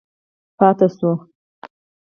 [0.57, 1.11] پاتې شو.